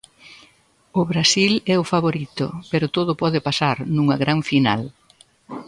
[0.99, 4.81] O Brasil é o favorito, pero todo pode pasar nunha gran final.